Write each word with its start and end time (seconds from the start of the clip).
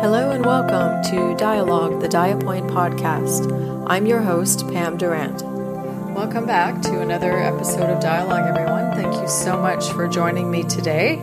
Hello 0.00 0.30
and 0.30 0.44
welcome 0.44 1.02
to 1.10 1.34
Dia-Logue, 1.36 2.02
the 2.02 2.08
Diapoint 2.08 2.70
podcast. 2.70 3.50
I'm 3.88 4.04
your 4.04 4.20
host, 4.20 4.68
Pam 4.68 4.98
Durant. 4.98 5.42
Welcome 6.14 6.44
back 6.44 6.82
to 6.82 7.00
another 7.00 7.38
episode 7.38 7.88
of 7.88 8.00
Dia-Logue, 8.00 8.46
everyone. 8.46 8.92
Thank 8.92 9.14
you 9.14 9.26
so 9.26 9.58
much 9.58 9.88
for 9.92 10.06
joining 10.06 10.50
me 10.50 10.64
today. 10.64 11.16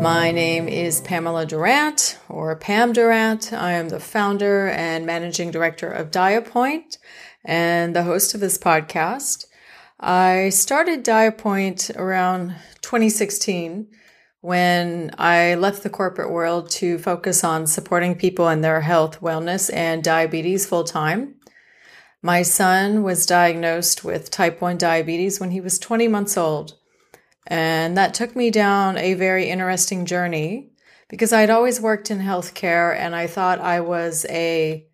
My 0.00 0.30
name 0.30 0.68
is 0.68 1.00
Pamela 1.00 1.44
Durant, 1.44 2.18
or 2.28 2.54
Pam 2.54 2.92
Durant. 2.92 3.52
I 3.52 3.72
am 3.72 3.88
the 3.88 3.98
founder 3.98 4.68
and 4.68 5.04
managing 5.04 5.50
director 5.50 5.90
of 5.90 6.12
Diapoint 6.12 6.98
and 7.44 7.96
the 7.96 8.04
host 8.04 8.32
of 8.32 8.40
this 8.40 8.58
podcast. 8.58 9.46
I 9.98 10.50
started 10.50 11.04
Diapoint 11.04 11.94
around 11.96 12.54
2016 12.80 13.88
when 14.44 15.10
I 15.16 15.54
left 15.54 15.82
the 15.82 15.88
corporate 15.88 16.30
world 16.30 16.68
to 16.72 16.98
focus 16.98 17.42
on 17.44 17.66
supporting 17.66 18.14
people 18.14 18.50
in 18.50 18.60
their 18.60 18.82
health, 18.82 19.22
wellness, 19.22 19.72
and 19.72 20.04
diabetes 20.04 20.66
full 20.66 20.84
time. 20.84 21.36
My 22.20 22.42
son 22.42 23.02
was 23.02 23.24
diagnosed 23.24 24.04
with 24.04 24.30
type 24.30 24.60
1 24.60 24.76
diabetes 24.76 25.40
when 25.40 25.52
he 25.52 25.62
was 25.62 25.78
20 25.78 26.08
months 26.08 26.36
old. 26.36 26.74
And 27.46 27.96
that 27.96 28.12
took 28.12 28.36
me 28.36 28.50
down 28.50 28.98
a 28.98 29.14
very 29.14 29.48
interesting 29.48 30.04
journey 30.04 30.72
because 31.08 31.32
I'd 31.32 31.48
always 31.48 31.80
worked 31.80 32.10
in 32.10 32.18
healthcare 32.18 32.94
and 32.94 33.16
I 33.16 33.26
thought 33.26 33.60
I 33.60 33.80
was 33.80 34.26
a 34.28 34.86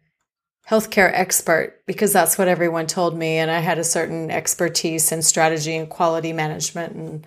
healthcare 0.69 1.10
expert 1.12 1.82
because 1.88 2.12
that's 2.12 2.38
what 2.38 2.46
everyone 2.46 2.87
told 2.87 3.19
me. 3.19 3.38
And 3.38 3.51
I 3.51 3.59
had 3.59 3.80
a 3.80 3.85
certain 3.85 4.30
expertise 4.30 5.10
in 5.10 5.23
strategy 5.23 5.77
and 5.77 5.91
quality 5.91 6.32
management 6.32 6.95
and 6.95 7.27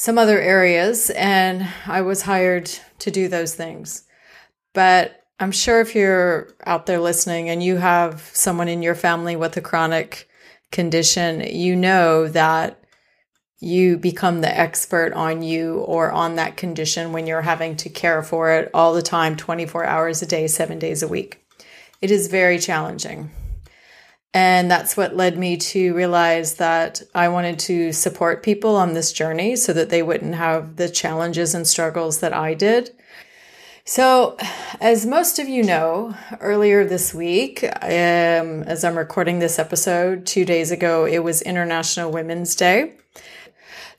some 0.00 0.16
other 0.16 0.40
areas, 0.40 1.10
and 1.10 1.68
I 1.86 2.00
was 2.00 2.22
hired 2.22 2.70
to 3.00 3.10
do 3.10 3.28
those 3.28 3.54
things. 3.54 4.04
But 4.72 5.26
I'm 5.38 5.52
sure 5.52 5.82
if 5.82 5.94
you're 5.94 6.48
out 6.64 6.86
there 6.86 6.98
listening 6.98 7.50
and 7.50 7.62
you 7.62 7.76
have 7.76 8.22
someone 8.32 8.68
in 8.68 8.80
your 8.80 8.94
family 8.94 9.36
with 9.36 9.58
a 9.58 9.60
chronic 9.60 10.26
condition, 10.72 11.42
you 11.42 11.76
know 11.76 12.28
that 12.28 12.82
you 13.60 13.98
become 13.98 14.40
the 14.40 14.58
expert 14.58 15.12
on 15.12 15.42
you 15.42 15.80
or 15.80 16.10
on 16.10 16.36
that 16.36 16.56
condition 16.56 17.12
when 17.12 17.26
you're 17.26 17.42
having 17.42 17.76
to 17.76 17.90
care 17.90 18.22
for 18.22 18.52
it 18.52 18.70
all 18.72 18.94
the 18.94 19.02
time, 19.02 19.36
24 19.36 19.84
hours 19.84 20.22
a 20.22 20.26
day, 20.26 20.46
seven 20.46 20.78
days 20.78 21.02
a 21.02 21.08
week. 21.08 21.44
It 22.00 22.10
is 22.10 22.28
very 22.28 22.58
challenging. 22.58 23.30
And 24.32 24.70
that's 24.70 24.96
what 24.96 25.16
led 25.16 25.36
me 25.36 25.56
to 25.56 25.92
realize 25.94 26.54
that 26.54 27.02
I 27.14 27.28
wanted 27.28 27.58
to 27.60 27.92
support 27.92 28.44
people 28.44 28.76
on 28.76 28.94
this 28.94 29.12
journey 29.12 29.56
so 29.56 29.72
that 29.72 29.90
they 29.90 30.02
wouldn't 30.02 30.36
have 30.36 30.76
the 30.76 30.88
challenges 30.88 31.54
and 31.54 31.66
struggles 31.66 32.20
that 32.20 32.32
I 32.32 32.54
did. 32.54 32.90
So, 33.84 34.36
as 34.80 35.04
most 35.04 35.40
of 35.40 35.48
you 35.48 35.64
know, 35.64 36.14
earlier 36.38 36.84
this 36.84 37.12
week, 37.12 37.64
um, 37.64 38.62
as 38.62 38.84
I'm 38.84 38.96
recording 38.96 39.40
this 39.40 39.58
episode, 39.58 40.26
two 40.26 40.44
days 40.44 40.70
ago, 40.70 41.06
it 41.06 41.24
was 41.24 41.42
International 41.42 42.12
Women's 42.12 42.54
Day. 42.54 42.94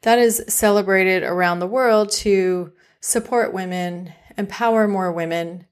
That 0.03 0.17
is 0.17 0.45
celebrated 0.47 1.23
around 1.23 1.59
the 1.59 1.67
world 1.67 2.09
to 2.11 2.71
support 3.01 3.53
women, 3.53 4.13
empower 4.37 4.87
more 4.87 5.11
women, 5.11 5.65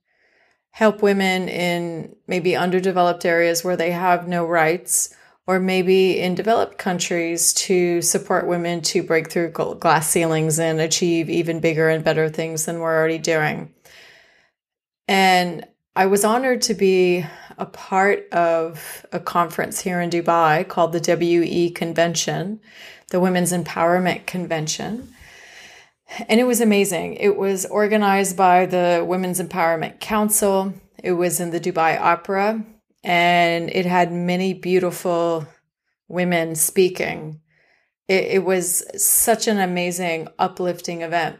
help 0.71 1.01
women 1.01 1.49
in 1.49 2.15
maybe 2.27 2.55
underdeveloped 2.55 3.25
areas 3.25 3.63
where 3.63 3.77
they 3.77 3.91
have 3.91 4.27
no 4.27 4.45
rights, 4.45 5.15
or 5.47 5.59
maybe 5.59 6.19
in 6.19 6.35
developed 6.35 6.77
countries 6.77 7.53
to 7.53 8.01
support 8.03 8.47
women 8.47 8.81
to 8.81 9.01
break 9.01 9.31
through 9.31 9.49
glass 9.49 10.07
ceilings 10.07 10.59
and 10.59 10.79
achieve 10.79 11.27
even 11.29 11.59
bigger 11.59 11.89
and 11.89 12.03
better 12.03 12.29
things 12.29 12.65
than 12.65 12.79
we're 12.79 12.95
already 12.95 13.17
doing. 13.17 13.73
And 15.07 15.65
I 15.95 16.05
was 16.05 16.23
honored 16.23 16.61
to 16.63 16.75
be 16.75 17.25
a 17.57 17.65
part 17.65 18.29
of 18.31 19.05
a 19.11 19.19
conference 19.19 19.79
here 19.81 19.99
in 19.99 20.11
Dubai 20.11 20.67
called 20.67 20.93
the 20.93 21.17
WE 21.19 21.71
Convention, 21.71 22.61
the 23.09 23.19
Women's 23.19 23.51
Empowerment 23.51 24.27
Convention. 24.27 25.11
And 26.27 26.39
it 26.39 26.45
was 26.45 26.61
amazing. 26.61 27.15
It 27.15 27.37
was 27.37 27.65
organized 27.65 28.35
by 28.35 28.65
the 28.65 29.05
Women's 29.07 29.39
Empowerment 29.39 29.99
Council. 29.99 30.73
It 31.03 31.13
was 31.13 31.39
in 31.39 31.51
the 31.51 31.59
Dubai 31.59 31.99
Opera, 31.99 32.65
and 33.03 33.69
it 33.69 33.85
had 33.85 34.11
many 34.11 34.53
beautiful 34.53 35.47
women 36.07 36.55
speaking. 36.55 37.41
It, 38.07 38.23
it 38.25 38.43
was 38.43 38.83
such 39.01 39.47
an 39.47 39.59
amazing, 39.59 40.27
uplifting 40.39 41.03
event. 41.03 41.39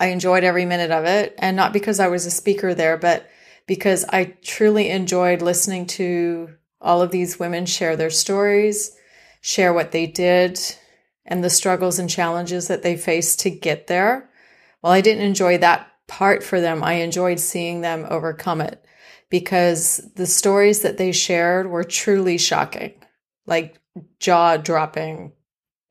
I 0.00 0.08
enjoyed 0.08 0.44
every 0.44 0.64
minute 0.64 0.90
of 0.90 1.04
it, 1.04 1.34
and 1.38 1.56
not 1.56 1.72
because 1.72 2.00
I 2.00 2.08
was 2.08 2.26
a 2.26 2.30
speaker 2.30 2.74
there, 2.74 2.96
but 2.96 3.28
because 3.66 4.04
I 4.08 4.36
truly 4.42 4.90
enjoyed 4.90 5.42
listening 5.42 5.86
to 5.86 6.50
all 6.80 7.02
of 7.02 7.10
these 7.10 7.38
women 7.38 7.66
share 7.66 7.96
their 7.96 8.10
stories, 8.10 8.96
share 9.40 9.72
what 9.72 9.92
they 9.92 10.06
did, 10.06 10.60
and 11.28 11.44
the 11.44 11.50
struggles 11.50 11.98
and 11.98 12.10
challenges 12.10 12.66
that 12.66 12.82
they 12.82 12.96
faced 12.96 13.40
to 13.40 13.50
get 13.50 13.86
there. 13.86 14.28
While 14.80 14.94
I 14.94 15.02
didn't 15.02 15.24
enjoy 15.24 15.58
that 15.58 15.86
part 16.08 16.42
for 16.42 16.60
them, 16.60 16.82
I 16.82 16.94
enjoyed 16.94 17.38
seeing 17.38 17.82
them 17.82 18.06
overcome 18.08 18.60
it 18.60 18.84
because 19.30 20.00
the 20.16 20.26
stories 20.26 20.80
that 20.80 20.96
they 20.96 21.12
shared 21.12 21.70
were 21.70 21.84
truly 21.84 22.38
shocking, 22.38 22.94
like 23.46 23.78
jaw 24.18 24.56
dropping, 24.56 25.32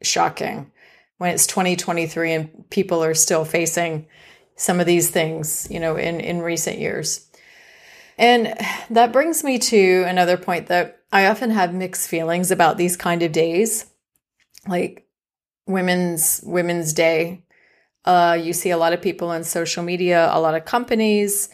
shocking. 0.01 0.71
When 1.19 1.33
it's 1.33 1.47
2023 1.47 2.33
and 2.33 2.69
people 2.69 3.03
are 3.03 3.13
still 3.13 3.45
facing 3.45 4.07
some 4.55 4.79
of 4.79 4.85
these 4.85 5.09
things, 5.09 5.67
you 5.69 5.79
know, 5.79 5.95
in, 5.95 6.19
in 6.19 6.41
recent 6.41 6.79
years. 6.79 7.27
And 8.17 8.55
that 8.89 9.11
brings 9.11 9.43
me 9.43 9.59
to 9.59 10.03
another 10.07 10.37
point 10.37 10.67
that 10.67 11.01
I 11.11 11.27
often 11.27 11.51
have 11.51 11.73
mixed 11.73 12.09
feelings 12.09 12.49
about 12.49 12.77
these 12.77 12.97
kind 12.97 13.21
of 13.21 13.31
days. 13.31 13.85
Like 14.67 15.06
women's 15.67 16.41
women's 16.43 16.93
day. 16.93 17.43
Uh, 18.05 18.37
you 18.41 18.53
see 18.53 18.69
a 18.69 18.77
lot 18.77 18.93
of 18.93 19.01
people 19.01 19.29
on 19.29 19.43
social 19.43 19.83
media 19.83 20.29
a 20.31 20.39
lot 20.39 20.55
of 20.55 20.63
companies 20.63 21.49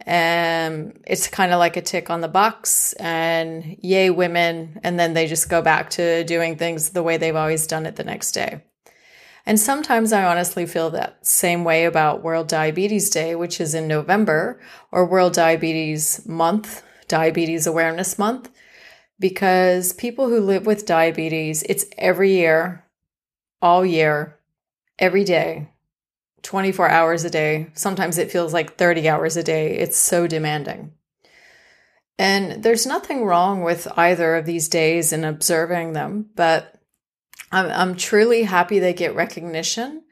and 0.00 0.92
um, 0.92 0.92
it's 1.06 1.26
kind 1.26 1.52
of 1.52 1.58
like 1.58 1.76
a 1.76 1.82
tick 1.82 2.10
on 2.10 2.20
the 2.20 2.28
box 2.28 2.92
and 2.94 3.76
yay 3.82 4.10
women 4.10 4.78
and 4.82 4.98
then 4.98 5.14
they 5.14 5.26
just 5.26 5.48
go 5.48 5.62
back 5.62 5.90
to 5.90 6.22
doing 6.24 6.56
things 6.56 6.90
the 6.90 7.02
way 7.02 7.16
they've 7.16 7.36
always 7.36 7.66
done 7.66 7.86
it 7.86 7.96
the 7.96 8.04
next 8.04 8.32
day. 8.32 8.62
And 9.46 9.58
sometimes 9.58 10.12
i 10.12 10.24
honestly 10.24 10.66
feel 10.66 10.90
that 10.90 11.24
same 11.26 11.64
way 11.64 11.84
about 11.84 12.22
world 12.22 12.48
diabetes 12.48 13.10
day 13.10 13.34
which 13.34 13.60
is 13.60 13.74
in 13.74 13.88
november 13.88 14.60
or 14.90 15.06
world 15.06 15.34
diabetes 15.34 16.26
month 16.26 16.82
diabetes 17.08 17.66
awareness 17.66 18.18
month 18.18 18.50
because 19.18 19.92
people 19.92 20.28
who 20.28 20.40
live 20.40 20.66
with 20.66 20.84
diabetes 20.84 21.62
it's 21.64 21.86
every 21.96 22.32
year 22.32 22.85
all 23.66 23.84
year, 23.84 24.38
every 24.96 25.24
day, 25.24 25.68
24 26.42 26.88
hours 26.88 27.24
a 27.24 27.30
day. 27.30 27.68
Sometimes 27.74 28.16
it 28.16 28.30
feels 28.30 28.52
like 28.52 28.78
30 28.78 29.08
hours 29.08 29.36
a 29.36 29.42
day. 29.42 29.76
It's 29.76 29.98
so 29.98 30.28
demanding. 30.28 30.92
And 32.16 32.62
there's 32.62 32.86
nothing 32.86 33.24
wrong 33.24 33.64
with 33.64 33.88
either 33.96 34.36
of 34.36 34.46
these 34.46 34.68
days 34.68 35.12
in 35.12 35.24
observing 35.24 35.94
them, 35.94 36.30
but 36.36 36.80
I'm, 37.50 37.66
I'm 37.66 37.96
truly 37.96 38.44
happy 38.44 38.78
they 38.78 38.94
get 38.94 39.16
recognition. 39.16 40.04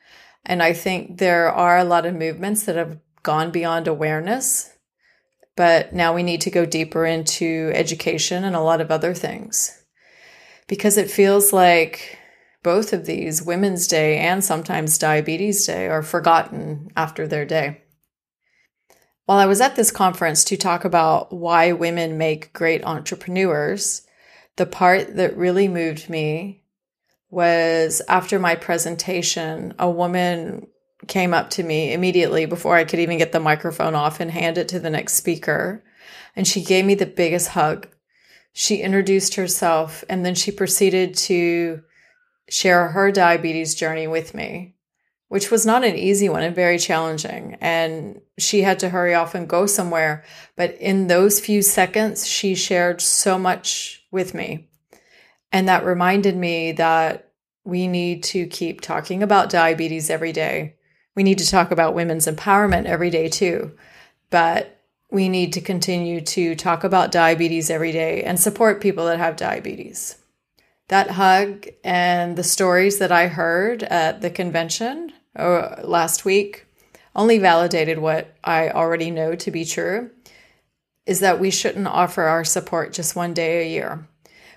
And 0.45 0.61
I 0.61 0.73
think 0.73 1.19
there 1.19 1.51
are 1.51 1.79
a 1.79 1.85
lot 1.85 2.07
of 2.07 2.15
movements 2.15 2.65
that 2.65 2.77
have 2.77 2.99
gone 3.23 3.53
beyond 3.53 3.87
awareness, 3.87 4.69
but 5.57 5.95
now 5.95 6.13
we 6.13 6.25
need 6.25 6.41
to 6.43 6.51
go 6.51 6.67
deeper 6.67 7.07
into 7.07 7.71
education 7.73 8.43
and 8.43 8.57
a 8.57 8.61
lot 8.61 8.81
of 8.81 8.91
other 8.91 9.15
things 9.15 9.81
because 10.67 10.99
it 10.99 11.11
feels 11.11 11.53
like 11.53 12.19
both 12.65 12.93
of 12.93 13.07
these, 13.07 13.43
Women's 13.43 13.87
Day 13.87 14.19
and 14.19 14.43
sometimes 14.43 14.99
Diabetes 14.99 15.65
Day, 15.65 15.87
are 15.87 16.03
forgotten 16.03 16.91
after 16.97 17.29
their 17.29 17.45
day. 17.45 17.83
While 19.27 19.39
I 19.39 19.47
was 19.47 19.61
at 19.61 19.77
this 19.77 19.93
conference 19.93 20.43
to 20.45 20.57
talk 20.57 20.85
about 20.85 21.33
why 21.33 21.71
women 21.71 22.19
make 22.19 22.53
great 22.53 22.85
entrepreneurs, 22.85 24.03
the 24.57 24.67
part 24.67 25.15
that 25.17 25.37
really 25.37 25.69
moved 25.69 26.11
me 26.11 26.65
was 27.31 28.03
after 28.09 28.39
my 28.39 28.55
presentation, 28.55 29.75
a 29.79 29.89
woman 29.89 30.67
came 31.07 31.35
up 31.35 31.51
to 31.51 31.63
me 31.63 31.93
immediately 31.93 32.47
before 32.47 32.77
I 32.77 32.85
could 32.85 32.99
even 33.01 33.19
get 33.19 33.33
the 33.33 33.41
microphone 33.41 33.95
off 33.95 34.21
and 34.21 34.31
hand 34.31 34.59
it 34.59 34.69
to 34.69 34.81
the 34.81 34.91
next 34.91 35.15
speaker. 35.15 35.85
And 36.35 36.47
she 36.47 36.63
gave 36.63 36.85
me 36.85 36.95
the 36.95 37.07
biggest 37.07 37.49
hug. 37.49 37.89
She 38.53 38.77
introduced 38.77 39.35
herself 39.35 40.05
and 40.09 40.25
then 40.25 40.35
she 40.35 40.51
proceeded 40.51 41.15
to 41.15 41.83
share 42.49 42.89
her 42.89 43.11
diabetes 43.11 43.75
journey 43.75 44.07
with 44.07 44.35
me, 44.35 44.77
which 45.29 45.51
was 45.51 45.65
not 45.65 45.85
an 45.85 45.97
easy 45.97 46.29
one 46.29 46.43
and 46.43 46.55
very 46.55 46.79
challenging. 46.79 47.57
And 47.61 48.21
she 48.39 48.63
had 48.63 48.79
to 48.81 48.91
hurry 48.91 49.15
off 49.15 49.35
and 49.35 49.49
go 49.49 49.67
somewhere. 49.67 50.25
But 50.57 50.75
in 50.81 51.07
those 51.07 51.41
few 51.41 51.63
seconds, 51.63 52.27
she 52.27 52.55
shared 52.55 53.01
so 53.01 53.39
much 53.39 54.05
with 54.11 54.35
me. 54.35 54.69
And 55.53 55.69
that 55.69 55.85
reminded 55.85 56.37
me 56.37 56.73
that 56.73 57.31
we 57.65 57.89
need 57.89 58.23
to 58.25 58.47
keep 58.47 58.81
talking 58.81 59.23
about 59.23 59.51
diabetes 59.51 60.11
every 60.11 60.33
day. 60.33 60.77
We 61.15 61.23
need 61.23 61.39
to 61.39 61.51
talk 61.51 61.71
about 61.71 61.95
women's 61.95 62.27
empowerment 62.27 62.85
every 62.87 63.11
day 63.11 63.29
too. 63.29 63.73
But 64.31 64.81
we 65.11 65.29
need 65.29 65.53
to 65.53 65.61
continue 65.61 66.21
to 66.21 66.57
talk 66.57 66.83
about 66.83 67.13
diabetes 67.13 67.71
every 67.71 67.93
day 67.93 68.25
and 68.25 68.39
support 68.39 68.81
people 68.81 69.07
that 69.07 69.19
have 69.19 69.37
diabetes. 69.37 70.19
That 70.89 71.11
hug 71.11 71.67
and 71.83 72.37
the 72.37 72.45
stories 72.45 72.99
that 72.99 73.11
I 73.11 73.29
heard 73.29 73.83
at 73.85 74.21
the 74.21 74.31
convention 74.31 75.13
uh, 75.35 75.77
last 75.83 76.25
week 76.25 76.67
only 77.17 77.39
validated 77.39 77.99
what 77.99 78.35
I 78.45 78.71
already 78.71 79.11
know 79.11 79.35
to 79.35 79.51
be 79.51 79.65
true 79.65 80.11
is 81.07 81.21
that 81.21 81.41
we 81.41 81.51
shouldn't 81.51 81.87
offer 81.87 82.25
our 82.25 82.45
support 82.45 82.93
just 82.93 83.17
one 83.17 83.35
day 83.35 83.63
a 83.63 83.71
year. 83.71 84.07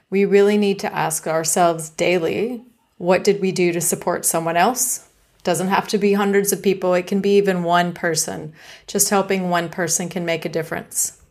We 0.10 0.26
really 0.26 0.58
need 0.58 0.80
to 0.80 0.94
ask 0.94 1.28
ourselves 1.28 1.90
daily 1.90 2.64
what 2.98 3.24
did 3.24 3.42
we 3.42 3.52
do 3.52 3.72
to 3.74 3.82
support 3.82 4.26
someone 4.26 4.58
else? 4.58 5.08
Doesn't 5.44 5.68
have 5.68 5.88
to 5.90 5.98
be 5.98 6.14
hundreds 6.14 6.52
of 6.52 6.64
people, 6.64 6.94
it 6.94 7.08
can 7.08 7.22
be 7.22 7.38
even 7.38 7.64
one 7.64 7.94
person. 7.94 8.54
Just 8.88 9.10
helping 9.10 9.50
one 9.50 9.70
person 9.70 10.10
can 10.10 10.26
make 10.26 10.46
a 10.46 10.50
difference. 10.50 11.22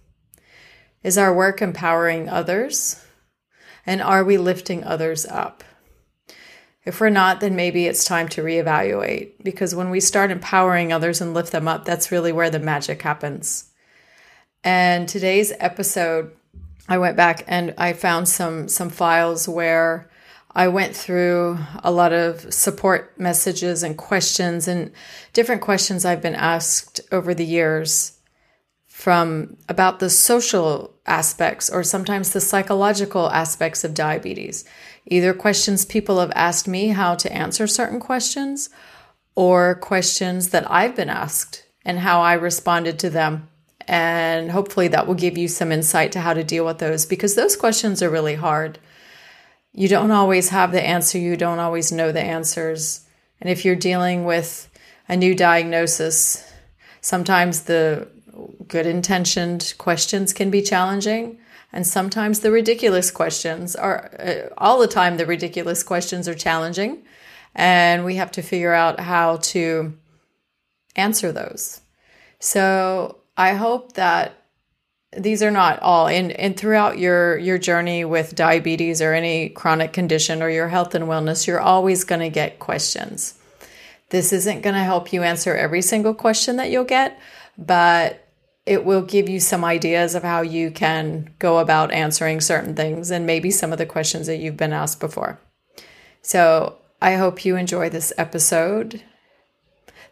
Is 1.02 1.18
our 1.18 1.34
work 1.34 1.60
empowering 1.60 2.28
others? 2.28 3.04
And 3.86 4.02
are 4.02 4.24
we 4.24 4.36
lifting 4.36 4.84
others 4.84 5.24
up? 5.24 5.62
If 6.84 7.00
we're 7.00 7.10
not, 7.10 7.40
then 7.40 7.56
maybe 7.56 7.86
it's 7.86 8.04
time 8.04 8.28
to 8.30 8.42
reevaluate 8.42 9.42
because 9.42 9.74
when 9.74 9.90
we 9.90 10.00
start 10.00 10.30
empowering 10.30 10.92
others 10.92 11.20
and 11.20 11.34
lift 11.34 11.52
them 11.52 11.66
up, 11.66 11.84
that's 11.84 12.12
really 12.12 12.32
where 12.32 12.50
the 12.50 12.60
magic 12.60 13.02
happens. 13.02 13.70
And 14.62 15.08
today's 15.08 15.52
episode, 15.58 16.32
I 16.88 16.98
went 16.98 17.16
back 17.16 17.44
and 17.48 17.74
I 17.76 17.92
found 17.92 18.28
some 18.28 18.68
some 18.68 18.90
files 18.90 19.48
where 19.48 20.08
I 20.54 20.68
went 20.68 20.96
through 20.96 21.58
a 21.82 21.90
lot 21.90 22.12
of 22.12 22.52
support 22.52 23.18
messages 23.18 23.82
and 23.82 23.96
questions 23.96 24.68
and 24.68 24.92
different 25.32 25.62
questions 25.62 26.04
I've 26.04 26.22
been 26.22 26.34
asked 26.34 27.00
over 27.12 27.34
the 27.34 27.44
years 27.44 28.15
from 29.06 29.56
about 29.68 30.00
the 30.00 30.10
social 30.10 30.92
aspects 31.06 31.70
or 31.70 31.84
sometimes 31.84 32.32
the 32.32 32.40
psychological 32.40 33.30
aspects 33.30 33.84
of 33.84 33.94
diabetes. 33.94 34.64
Either 35.06 35.32
questions 35.32 35.84
people 35.84 36.18
have 36.18 36.32
asked 36.34 36.66
me 36.66 36.88
how 36.88 37.14
to 37.14 37.32
answer 37.32 37.68
certain 37.68 38.00
questions 38.00 38.68
or 39.36 39.76
questions 39.76 40.48
that 40.48 40.68
I've 40.68 40.96
been 40.96 41.08
asked 41.08 41.64
and 41.84 42.00
how 42.00 42.20
I 42.20 42.32
responded 42.32 42.98
to 42.98 43.08
them. 43.08 43.48
And 43.86 44.50
hopefully 44.50 44.88
that 44.88 45.06
will 45.06 45.14
give 45.14 45.38
you 45.38 45.46
some 45.46 45.70
insight 45.70 46.10
to 46.10 46.20
how 46.20 46.34
to 46.34 46.42
deal 46.42 46.66
with 46.66 46.78
those 46.78 47.06
because 47.06 47.36
those 47.36 47.54
questions 47.54 48.02
are 48.02 48.10
really 48.10 48.34
hard. 48.34 48.80
You 49.72 49.86
don't 49.86 50.10
always 50.10 50.48
have 50.48 50.72
the 50.72 50.84
answer, 50.84 51.16
you 51.16 51.36
don't 51.36 51.60
always 51.60 51.92
know 51.92 52.10
the 52.10 52.24
answers. 52.24 53.06
And 53.40 53.48
if 53.48 53.64
you're 53.64 53.76
dealing 53.76 54.24
with 54.24 54.68
a 55.08 55.16
new 55.16 55.36
diagnosis, 55.36 56.44
sometimes 57.00 57.62
the 57.62 58.08
good 58.68 58.86
intentioned 58.86 59.74
questions 59.78 60.32
can 60.32 60.50
be 60.50 60.62
challenging. 60.62 61.38
And 61.72 61.86
sometimes 61.86 62.40
the 62.40 62.50
ridiculous 62.50 63.10
questions 63.10 63.76
are, 63.76 64.10
uh, 64.18 64.54
all 64.56 64.78
the 64.78 64.86
time, 64.86 65.16
the 65.16 65.26
ridiculous 65.26 65.82
questions 65.82 66.28
are 66.28 66.34
challenging. 66.34 67.02
And 67.54 68.04
we 68.04 68.16
have 68.16 68.30
to 68.32 68.42
figure 68.42 68.72
out 68.72 69.00
how 69.00 69.38
to 69.38 69.96
answer 70.94 71.32
those. 71.32 71.80
So 72.38 73.18
I 73.36 73.54
hope 73.54 73.94
that 73.94 74.42
these 75.16 75.42
are 75.42 75.50
not 75.50 75.80
all 75.80 76.08
and, 76.08 76.32
and 76.32 76.56
throughout 76.56 76.98
your 76.98 77.38
your 77.38 77.58
journey 77.58 78.04
with 78.04 78.34
diabetes 78.34 79.00
or 79.00 79.14
any 79.14 79.48
chronic 79.48 79.92
condition 79.92 80.42
or 80.42 80.50
your 80.50 80.68
health 80.68 80.94
and 80.94 81.06
wellness 81.06 81.46
you're 81.46 81.60
always 81.60 82.04
going 82.04 82.20
to 82.20 82.28
get 82.28 82.58
questions 82.58 83.34
this 84.10 84.32
isn't 84.32 84.62
going 84.62 84.74
to 84.74 84.82
help 84.82 85.12
you 85.12 85.22
answer 85.22 85.54
every 85.54 85.80
single 85.80 86.12
question 86.12 86.56
that 86.56 86.70
you'll 86.70 86.84
get 86.84 87.18
but 87.56 88.25
it 88.66 88.84
will 88.84 89.02
give 89.02 89.28
you 89.28 89.38
some 89.38 89.64
ideas 89.64 90.16
of 90.16 90.24
how 90.24 90.40
you 90.40 90.72
can 90.72 91.32
go 91.38 91.58
about 91.58 91.92
answering 91.92 92.40
certain 92.40 92.74
things 92.74 93.12
and 93.12 93.24
maybe 93.24 93.50
some 93.50 93.70
of 93.72 93.78
the 93.78 93.86
questions 93.86 94.26
that 94.26 94.38
you've 94.38 94.56
been 94.56 94.72
asked 94.72 94.98
before. 94.98 95.40
So 96.20 96.76
I 97.00 97.14
hope 97.14 97.44
you 97.44 97.54
enjoy 97.54 97.88
this 97.88 98.12
episode. 98.18 99.02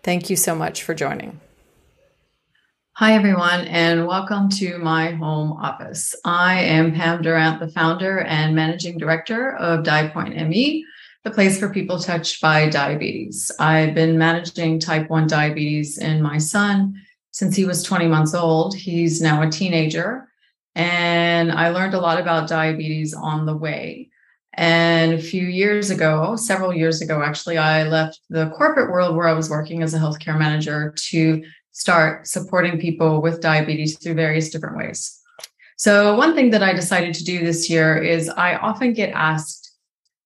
Thank 0.05 0.31
you 0.31 0.37
so 0.37 0.55
much 0.55 0.85
for 0.85 0.95
joining. 0.95 1.41
Hi, 2.99 3.15
everyone, 3.15 3.67
and 3.67 4.07
welcome 4.07 4.49
to 4.51 4.79
my 4.79 5.11
home 5.11 5.55
office. 5.55 6.15
I 6.25 6.61
am 6.61 6.95
Pam 6.95 7.23
Durant, 7.23 7.59
the 7.59 7.67
founder 7.67 8.21
and 8.21 8.55
managing 8.55 8.99
director 8.99 9.57
of 9.57 9.85
DiaPoint 9.85 10.49
ME, 10.49 10.85
the 11.25 11.33
place 11.33 11.59
for 11.59 11.71
people 11.71 11.99
touched 11.99 12.41
by 12.41 12.69
diabetes. 12.69 13.51
I've 13.59 13.97
been 13.97 14.17
managing 14.17 14.79
type 14.79 15.11
1 15.11 15.27
diabetes 15.27 15.99
in 15.99 16.23
my 16.23 16.39
son 16.39 16.95
since 17.35 17.57
he 17.57 17.65
was 17.65 17.83
20 17.83 18.07
months 18.07 18.33
old. 18.33 18.77
He's 18.77 19.21
now 19.21 19.43
a 19.43 19.51
teenager. 19.51 20.29
And 20.77 21.51
I 21.51 21.71
learned 21.71 21.95
a 21.95 22.01
lot 22.01 22.21
about 22.21 22.49
diabetes 22.49 23.13
on 23.13 23.45
the 23.45 23.57
way. 23.57 24.11
And 24.55 25.15
a 25.15 25.21
few 25.21 25.43
years 25.43 25.91
ago, 25.91 26.37
several 26.37 26.73
years 26.73 27.03
ago, 27.03 27.23
actually, 27.23 27.59
I 27.59 27.89
left 27.89 28.21
the 28.31 28.51
corporate 28.51 28.93
world 28.93 29.17
where 29.17 29.27
I 29.27 29.33
was 29.33 29.51
working 29.51 29.83
as 29.83 29.95
a 29.95 29.99
healthcare 29.99 30.39
manager 30.39 30.95
to 31.11 31.43
start 31.73 32.29
supporting 32.29 32.79
people 32.79 33.21
with 33.21 33.41
diabetes 33.41 33.99
through 33.99 34.15
various 34.15 34.51
different 34.51 34.77
ways. 34.77 35.21
So, 35.77 36.15
one 36.17 36.37
thing 36.37 36.51
that 36.51 36.63
I 36.63 36.73
decided 36.73 37.15
to 37.15 37.25
do 37.25 37.45
this 37.45 37.69
year 37.69 37.97
is 38.01 38.29
I 38.29 38.55
often 38.55 38.93
get 38.93 39.11
asked 39.11 39.73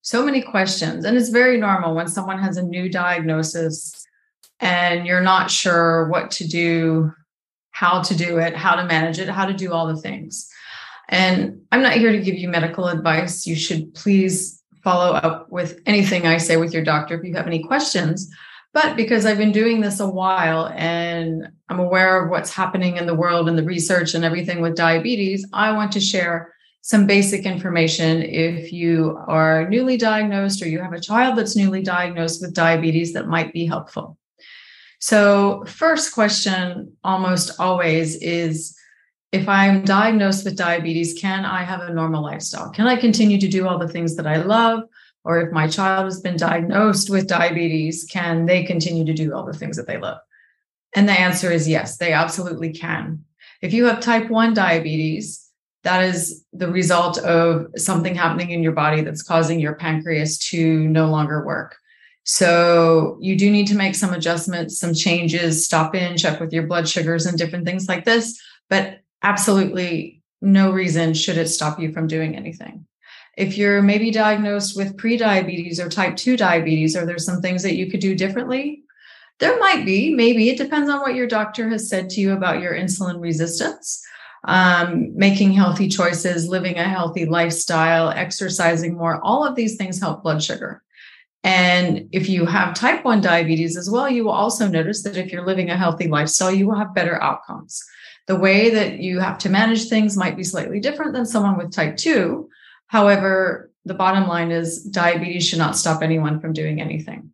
so 0.03 0.27
many 0.27 0.43
questions, 0.43 1.07
and 1.07 1.17
it's 1.17 1.31
very 1.31 1.57
normal 1.59 1.95
when 1.95 2.07
someone 2.07 2.39
has 2.39 2.59
a 2.59 2.63
new 2.63 2.91
diagnosis 2.91 3.98
and 4.61 5.07
you're 5.07 5.21
not 5.21 5.51
sure 5.51 6.09
what 6.09 6.31
to 6.33 6.49
do, 6.49 7.13
how 7.71 8.03
to 8.03 8.17
do 8.17 8.39
it, 8.39 8.57
how 8.57 8.75
to 8.75 8.85
manage 8.85 9.19
it, 9.19 9.29
how 9.29 9.47
to 9.47 9.55
do 9.55 9.73
all 9.73 9.87
the 9.87 10.01
things. 10.01 10.49
And 11.09 11.63
I'm 11.73 11.83
not 11.83 11.95
here 11.95 12.13
to 12.13 12.21
give 12.21 12.35
you 12.35 12.49
medical 12.49 12.89
advice. 12.89 13.47
You 13.47 13.57
should 13.57 13.95
please 13.95 14.63
follow 14.83 15.15
up 15.15 15.51
with 15.51 15.81
anything 15.87 16.27
I 16.27 16.39
say 16.39 16.57
with 16.57 16.73
your 16.73 16.85
doctor 16.85 17.19
if 17.19 17.25
you 17.25 17.35
have 17.35 17.47
any 17.47 17.63
questions. 17.63 18.31
But 18.75 18.97
because 18.97 19.25
I've 19.25 19.39
been 19.39 19.53
doing 19.53 19.81
this 19.81 20.01
a 20.01 20.09
while 20.09 20.69
and 20.77 21.49
I'm 21.69 21.79
aware 21.79 22.23
of 22.23 22.31
what's 22.31 22.53
happening 22.53 22.97
in 22.97 23.07
the 23.07 23.15
world 23.15 23.49
and 23.49 23.57
the 23.57 23.65
research 23.65 24.15
and 24.15 24.25
everything 24.25 24.61
with 24.61 24.77
diabetes, 24.77 25.47
I 25.53 25.73
want 25.73 25.93
to 25.93 26.01
share 26.01 26.53
some 26.83 27.07
basic 27.07 27.45
information 27.45 28.23
if 28.23 28.73
you 28.73 29.19
are 29.27 29.69
newly 29.69 29.97
diagnosed 29.97 30.63
or 30.63 30.69
you 30.69 30.81
have 30.81 30.93
a 30.93 31.01
child 31.01 31.37
that's 31.37 31.57
newly 31.57 31.83
diagnosed 31.83 32.41
with 32.41 32.55
diabetes 32.55 33.13
that 33.15 33.27
might 33.27 33.53
be 33.53 33.67
helpful. 33.67 34.17
So, 35.00 35.65
first 35.67 36.12
question 36.12 36.97
almost 37.05 37.61
always 37.61 38.17
is 38.17 38.77
if 39.31 39.49
I'm 39.49 39.85
diagnosed 39.85 40.45
with 40.45 40.57
diabetes, 40.57 41.19
can 41.21 41.45
I 41.45 41.62
have 41.62 41.83
a 41.83 41.93
normal 41.93 42.23
lifestyle? 42.23 42.71
Can 42.71 42.87
I 42.87 42.97
continue 42.97 43.38
to 43.38 43.49
do 43.49 43.69
all 43.69 43.78
the 43.78 43.88
things 43.88 44.17
that 44.17 44.26
I 44.26 44.38
love? 44.38 44.85
Or 45.25 45.40
if 45.40 45.52
my 45.52 45.69
child 45.69 46.07
has 46.07 46.21
been 46.21 46.37
diagnosed 46.37 47.11
with 47.11 47.28
diabetes, 47.28 48.07
can 48.11 48.47
they 48.47 48.64
continue 48.64 49.05
to 49.05 49.12
do 49.12 49.35
all 49.35 49.45
the 49.45 49.52
things 49.52 49.76
that 49.76 49.87
they 49.87 49.99
love? 49.99 50.19
And 50.95 51.09
the 51.09 51.12
answer 51.12 51.52
is 51.52 51.69
yes, 51.69 51.99
they 51.99 52.12
absolutely 52.12 52.73
can. 52.73 53.25
If 53.61 53.75
you 53.75 53.85
have 53.85 54.00
type 54.00 54.31
1 54.31 54.55
diabetes, 54.55 55.49
that 55.85 56.02
is 56.02 56.45
the 56.52 56.71
result 56.71 57.19
of 57.19 57.67
something 57.76 58.14
happening 58.14 58.50
in 58.50 58.62
your 58.62 58.73
body 58.73 59.02
that's 59.02 59.23
causing 59.23 59.61
your 59.61 59.75
pancreas 59.75 60.38
to 60.50 60.88
no 60.88 61.07
longer 61.07 61.45
work. 61.45 61.76
So 62.30 63.16
you 63.23 63.37
do 63.37 63.50
need 63.50 63.68
to 63.68 63.75
make 63.75 63.94
some 63.94 64.12
adjustments, 64.12 64.78
some 64.78 64.92
changes, 64.92 65.64
stop 65.64 65.94
in, 65.94 66.18
check 66.18 66.38
with 66.40 66.52
your 66.52 66.66
blood 66.66 66.87
sugars 66.87 67.25
and 67.25 67.38
different 67.38 67.64
things 67.64 67.88
like 67.88 68.04
this. 68.04 68.38
But 68.68 69.00
absolutely 69.23 70.20
no 70.42 70.70
reason 70.70 71.14
should 71.14 71.38
it 71.38 71.49
stop 71.49 71.80
you 71.80 71.90
from 71.90 72.06
doing 72.06 72.37
anything. 72.37 72.85
If 73.38 73.56
you're 73.56 73.80
maybe 73.80 74.11
diagnosed 74.11 74.76
with 74.76 74.99
prediabetes 74.99 75.78
or 75.82 75.88
type 75.88 76.16
2 76.16 76.37
diabetes, 76.37 76.94
or 76.94 77.06
there's 77.06 77.25
some 77.25 77.40
things 77.40 77.62
that 77.62 77.76
you 77.76 77.90
could 77.90 78.00
do 78.00 78.14
differently, 78.14 78.82
there 79.38 79.58
might 79.58 79.87
be, 79.87 80.12
maybe. 80.12 80.50
It 80.50 80.58
depends 80.58 80.90
on 80.90 81.00
what 81.00 81.14
your 81.14 81.28
doctor 81.28 81.70
has 81.70 81.88
said 81.88 82.11
to 82.11 82.20
you 82.20 82.35
about 82.35 82.61
your 82.61 82.75
insulin 82.75 83.23
resistance. 83.23 84.04
Um, 84.44 85.16
making 85.16 85.52
healthy 85.52 85.88
choices, 85.88 86.47
living 86.47 86.76
a 86.76 86.85
healthy 86.85 87.25
lifestyle, 87.25 88.11
exercising 88.11 88.99
more, 88.99 89.18
all 89.25 89.47
of 89.47 89.54
these 89.54 89.76
things 89.76 89.99
help 89.99 90.23
blood 90.23 90.42
sugar. 90.42 90.82
And 91.49 92.11
if 92.12 92.28
you 92.28 92.45
have 92.45 92.75
type 92.75 93.07
1 93.07 93.23
diabetes 93.23 93.75
as 93.78 93.88
well, 93.88 94.07
you 94.07 94.23
will 94.23 94.33
also 94.33 94.69
notice 94.69 95.02
that 95.05 95.17
if 95.17 95.33
you're 95.33 95.47
living 95.47 95.71
a 95.71 95.78
healthy 95.78 96.07
lifestyle, 96.07 96.52
you 96.52 96.69
will 96.69 96.75
have 96.75 96.95
better 96.95 97.23
outcomes. 97.23 97.83
The 98.26 98.37
way 98.37 98.69
that 98.69 98.99
you 98.99 99.19
have 99.21 99.38
to 99.38 99.49
manage 99.49 99.88
things 99.88 100.14
might 100.14 100.37
be 100.37 100.45
slightly 100.45 100.78
different 100.78 101.14
than 101.14 101.25
someone 101.25 101.57
with 101.57 101.73
type 101.73 101.97
2. 101.97 102.50
However, 102.88 103.71
the 103.87 103.95
bottom 103.95 104.28
line 104.28 104.50
is 104.50 104.85
diabetes 104.85 105.49
should 105.49 105.59
not 105.59 105.75
stop 105.78 106.02
anyone 106.02 106.38
from 106.38 106.52
doing 106.52 106.83
anything. 106.83 107.33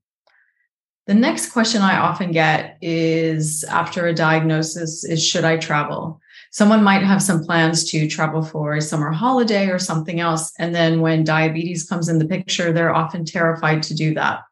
The 1.08 1.14
next 1.14 1.50
question 1.50 1.82
I 1.82 1.98
often 1.98 2.30
get 2.30 2.78
is 2.80 3.64
after 3.64 4.06
a 4.06 4.14
diagnosis 4.14 5.02
is 5.02 5.26
should 5.26 5.44
I 5.44 5.56
travel? 5.56 6.20
Someone 6.54 6.84
might 6.84 7.02
have 7.02 7.20
some 7.20 7.44
plans 7.44 7.90
to 7.90 8.06
travel 8.06 8.40
for 8.40 8.74
a 8.74 8.80
summer 8.80 9.10
holiday 9.10 9.66
or 9.70 9.78
something 9.80 10.20
else. 10.20 10.52
And 10.56 10.72
then 10.72 11.00
when 11.00 11.24
diabetes 11.24 11.88
comes 11.88 12.08
in 12.08 12.20
the 12.20 12.28
picture, 12.28 12.72
they're 12.72 12.94
often 12.94 13.24
terrified 13.24 13.82
to 13.82 13.94
do 13.94 14.14
that. 14.14 14.42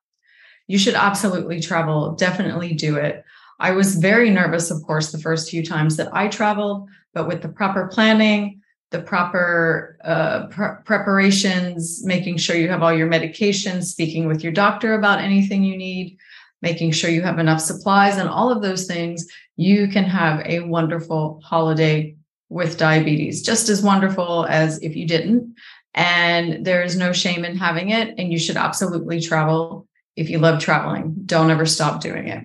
You 0.66 0.78
should 0.78 0.94
absolutely 0.94 1.61
travel, 1.61 2.16
definitely 2.16 2.73
do 2.73 2.97
it. 2.97 3.25
I 3.61 3.71
was 3.71 3.94
very 3.94 4.30
nervous, 4.30 4.73
of 4.73 4.82
course, 4.82 5.12
the 5.12 5.21
first 5.21 5.49
few 5.49 5.64
times 5.64 5.97
that 5.97 6.12
I 6.12 6.26
traveled, 6.26 6.88
but 7.14 7.28
with 7.28 7.40
the 7.40 7.49
proper 7.49 7.87
planning, 7.87 8.62
the 8.90 9.00
proper 9.00 9.97
uh, 10.02 10.49
pre- 10.49 10.82
preparations, 10.85 12.04
making 12.04 12.38
sure 12.38 12.56
you 12.56 12.68
have 12.68 12.82
all 12.82 12.92
your 12.92 13.09
medications, 13.09 13.85
speaking 13.85 14.26
with 14.26 14.42
your 14.42 14.52
doctor 14.52 14.94
about 14.94 15.21
anything 15.21 15.62
you 15.62 15.76
need, 15.76 16.18
making 16.62 16.92
sure 16.92 17.11
you 17.11 17.23
have 17.23 17.38
enough 17.38 17.61
supplies, 17.61 18.16
and 18.16 18.28
all 18.28 18.50
of 18.50 18.62
those 18.62 18.87
things, 18.87 19.26
you 19.57 19.88
can 19.88 20.04
have 20.04 20.40
a 20.47 20.61
wonderful 20.61 21.40
holiday 21.45 22.16
with 22.49 22.78
diabetes, 22.78 23.42
just 23.42 23.69
as 23.69 23.83
wonderful 23.83 24.47
as 24.47 24.81
if 24.83 24.95
you 24.95 25.07
didn't. 25.07 25.54
And 25.95 26.64
there 26.64 26.83
is 26.83 26.97
no 26.97 27.12
shame 27.12 27.45
in 27.45 27.57
having 27.57 27.90
it. 27.90 28.14
And 28.19 28.33
you 28.33 28.38
should 28.38 28.57
absolutely 28.57 29.21
travel 29.21 29.87
if 30.16 30.31
you 30.31 30.38
love 30.38 30.61
traveling. 30.61 31.14
Don't 31.26 31.50
ever 31.50 31.66
stop 31.66 32.00
doing 32.00 32.28
it. 32.28 32.45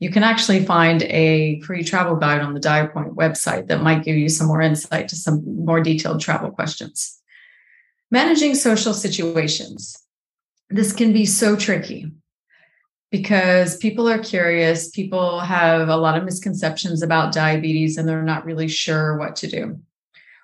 You 0.00 0.10
can 0.10 0.24
actually 0.24 0.64
find 0.64 1.02
a 1.04 1.60
free 1.60 1.84
travel 1.84 2.16
guide 2.16 2.40
on 2.40 2.52
the 2.52 2.60
DiaPoint 2.60 3.14
website 3.14 3.68
that 3.68 3.82
might 3.82 4.04
give 4.04 4.16
you 4.16 4.28
some 4.28 4.48
more 4.48 4.60
insight 4.60 5.08
to 5.08 5.16
some 5.16 5.64
more 5.64 5.80
detailed 5.80 6.20
travel 6.20 6.50
questions. 6.50 7.20
Managing 8.10 8.54
social 8.54 8.92
situations. 8.92 9.96
This 10.68 10.92
can 10.92 11.12
be 11.12 11.26
so 11.26 11.56
tricky 11.56 12.10
because 13.14 13.76
people 13.76 14.08
are 14.08 14.18
curious. 14.18 14.90
People 14.90 15.38
have 15.38 15.88
a 15.88 15.96
lot 15.96 16.18
of 16.18 16.24
misconceptions 16.24 17.00
about 17.00 17.32
diabetes 17.32 17.96
and 17.96 18.08
they're 18.08 18.24
not 18.24 18.44
really 18.44 18.66
sure 18.66 19.16
what 19.16 19.36
to 19.36 19.46
do, 19.46 19.78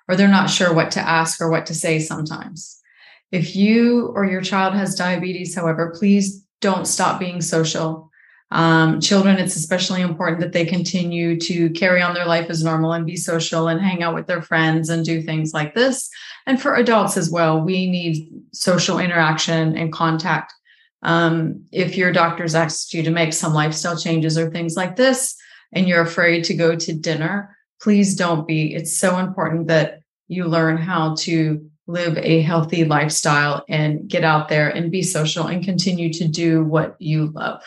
or 0.07 0.15
they're 0.15 0.29
not 0.29 0.49
sure 0.49 0.73
what 0.73 0.89
to 0.91 1.01
ask 1.01 1.41
or 1.41 1.51
what 1.51 1.65
to 1.65 1.75
say 1.75 1.99
sometimes. 1.99 2.81
If 3.29 3.57
you 3.57 4.13
or 4.15 4.23
your 4.23 4.39
child 4.39 4.73
has 4.73 4.95
diabetes, 4.95 5.53
however, 5.53 5.93
please 5.93 6.45
don't 6.61 6.87
stop 6.87 7.19
being 7.19 7.41
social. 7.41 8.09
Um, 8.51 9.01
children, 9.01 9.37
it's 9.37 9.57
especially 9.57 9.99
important 9.99 10.39
that 10.39 10.53
they 10.53 10.63
continue 10.63 11.37
to 11.41 11.71
carry 11.71 12.01
on 12.01 12.13
their 12.13 12.25
life 12.25 12.49
as 12.49 12.63
normal 12.63 12.93
and 12.93 13.05
be 13.05 13.17
social 13.17 13.67
and 13.67 13.81
hang 13.81 14.01
out 14.01 14.15
with 14.15 14.27
their 14.27 14.41
friends 14.41 14.87
and 14.87 15.03
do 15.03 15.21
things 15.21 15.53
like 15.53 15.75
this. 15.75 16.09
And 16.47 16.61
for 16.61 16.75
adults 16.75 17.17
as 17.17 17.29
well, 17.29 17.59
we 17.59 17.91
need 17.91 18.29
social 18.53 18.97
interaction 18.97 19.77
and 19.77 19.91
contact. 19.91 20.53
Um, 21.03 21.65
if 21.71 21.97
your 21.97 22.11
doctor's 22.11 22.55
asked 22.55 22.93
you 22.93 23.03
to 23.03 23.11
make 23.11 23.33
some 23.33 23.53
lifestyle 23.53 23.97
changes 23.97 24.37
or 24.37 24.49
things 24.49 24.75
like 24.75 24.95
this, 24.95 25.35
and 25.73 25.87
you're 25.87 26.01
afraid 26.01 26.43
to 26.45 26.53
go 26.53 26.75
to 26.75 26.93
dinner, 26.93 27.57
please 27.81 28.15
don't 28.15 28.47
be. 28.47 28.75
It's 28.75 28.97
so 28.97 29.17
important 29.17 29.67
that 29.67 30.01
you 30.27 30.45
learn 30.45 30.77
how 30.77 31.15
to 31.19 31.69
live 31.87 32.17
a 32.17 32.41
healthy 32.41 32.85
lifestyle 32.85 33.65
and 33.67 34.07
get 34.07 34.23
out 34.23 34.49
there 34.49 34.69
and 34.69 34.91
be 34.91 35.01
social 35.01 35.47
and 35.47 35.63
continue 35.63 36.11
to 36.13 36.27
do 36.27 36.63
what 36.63 36.95
you 36.99 37.27
love. 37.27 37.61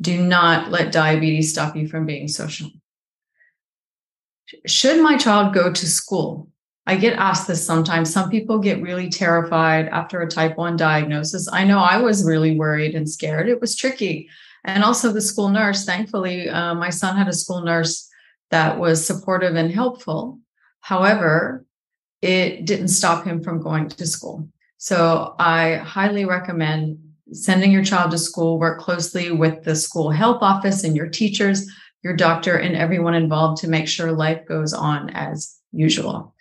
Do 0.00 0.22
not 0.22 0.70
let 0.70 0.92
diabetes 0.92 1.50
stop 1.50 1.74
you 1.74 1.88
from 1.88 2.06
being 2.06 2.28
social. 2.28 2.70
Should 4.66 5.02
my 5.02 5.16
child 5.16 5.54
go 5.54 5.72
to 5.72 5.86
school? 5.86 6.47
I 6.88 6.96
get 6.96 7.18
asked 7.18 7.46
this 7.46 7.64
sometimes. 7.64 8.10
Some 8.10 8.30
people 8.30 8.58
get 8.58 8.80
really 8.80 9.10
terrified 9.10 9.88
after 9.88 10.22
a 10.22 10.26
type 10.26 10.56
1 10.56 10.78
diagnosis. 10.78 11.46
I 11.52 11.64
know 11.64 11.80
I 11.80 11.98
was 11.98 12.24
really 12.24 12.56
worried 12.56 12.94
and 12.94 13.06
scared. 13.06 13.46
It 13.46 13.60
was 13.60 13.76
tricky. 13.76 14.30
And 14.64 14.82
also, 14.82 15.12
the 15.12 15.20
school 15.20 15.50
nurse, 15.50 15.84
thankfully, 15.84 16.48
uh, 16.48 16.74
my 16.74 16.88
son 16.88 17.14
had 17.14 17.28
a 17.28 17.34
school 17.34 17.60
nurse 17.60 18.08
that 18.50 18.78
was 18.78 19.06
supportive 19.06 19.54
and 19.54 19.70
helpful. 19.70 20.40
However, 20.80 21.66
it 22.22 22.64
didn't 22.64 22.88
stop 22.88 23.26
him 23.26 23.42
from 23.42 23.62
going 23.62 23.90
to 23.90 24.06
school. 24.06 24.48
So 24.78 25.34
I 25.38 25.74
highly 25.74 26.24
recommend 26.24 27.00
sending 27.32 27.70
your 27.70 27.84
child 27.84 28.12
to 28.12 28.18
school, 28.18 28.58
work 28.58 28.80
closely 28.80 29.30
with 29.30 29.62
the 29.62 29.76
school 29.76 30.10
health 30.10 30.38
office 30.40 30.84
and 30.84 30.96
your 30.96 31.08
teachers, 31.08 31.70
your 32.02 32.16
doctor, 32.16 32.56
and 32.56 32.74
everyone 32.74 33.14
involved 33.14 33.60
to 33.60 33.68
make 33.68 33.88
sure 33.88 34.10
life 34.10 34.46
goes 34.46 34.72
on 34.72 35.10
as 35.10 35.58
usual. 35.72 36.34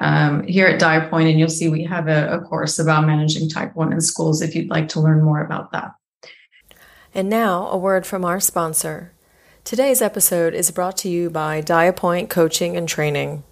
Um, 0.00 0.42
here 0.44 0.66
at 0.66 0.80
DiaPoint, 0.80 1.30
and 1.30 1.38
you'll 1.38 1.48
see 1.48 1.68
we 1.68 1.84
have 1.84 2.08
a, 2.08 2.32
a 2.32 2.40
course 2.40 2.78
about 2.78 3.06
managing 3.06 3.48
type 3.48 3.74
1 3.74 3.92
in 3.92 4.00
schools 4.00 4.42
if 4.42 4.54
you'd 4.54 4.70
like 4.70 4.88
to 4.90 5.00
learn 5.00 5.22
more 5.22 5.42
about 5.42 5.72
that. 5.72 5.94
And 7.14 7.28
now, 7.28 7.68
a 7.68 7.76
word 7.76 8.06
from 8.06 8.24
our 8.24 8.40
sponsor. 8.40 9.12
Today's 9.64 10.02
episode 10.02 10.54
is 10.54 10.70
brought 10.70 10.96
to 10.98 11.08
you 11.08 11.30
by 11.30 11.62
DiaPoint 11.62 12.28
Coaching 12.28 12.76
and 12.76 12.88
Training. 12.88 13.42